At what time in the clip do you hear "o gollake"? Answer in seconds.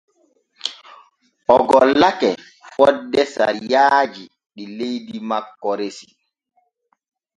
1.53-2.29